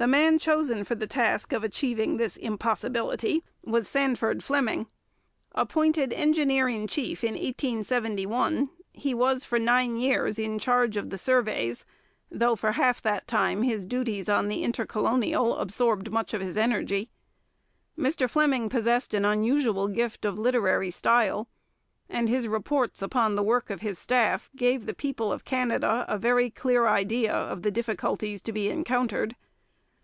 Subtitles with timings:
[0.00, 4.86] The man chosen for the task of achieving this impossibility was Sandford Fleming.
[5.56, 11.18] Appointed engineer in chief in 1871, he was for nine years in charge of the
[11.18, 11.84] surveys,
[12.30, 17.10] though for half that time his duties on the Intercolonial absorbed much of his energy.
[17.98, 21.48] Mr Fleming possessed an unusual gift of literary style,
[22.08, 26.18] and his reports upon the work of his staff gave the people of Canada a
[26.18, 29.34] very clear idea of the difficulties to be encountered.